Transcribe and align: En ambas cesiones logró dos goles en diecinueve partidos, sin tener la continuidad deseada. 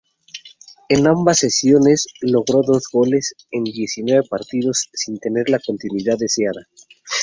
En 0.89 1.05
ambas 1.05 1.37
cesiones 1.37 2.07
logró 2.21 2.63
dos 2.63 2.85
goles 2.91 3.35
en 3.51 3.65
diecinueve 3.65 4.27
partidos, 4.27 4.89
sin 4.95 5.19
tener 5.19 5.47
la 5.47 5.59
continuidad 5.59 6.17
deseada. 6.17 6.67